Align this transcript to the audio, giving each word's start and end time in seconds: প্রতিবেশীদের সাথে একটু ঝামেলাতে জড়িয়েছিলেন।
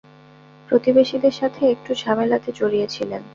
প্রতিবেশীদের 0.69 1.31
সাথে 1.31 1.61
একটু 1.71 1.91
ঝামেলাতে 1.95 2.49
জড়িয়েছিলেন। 2.51 3.21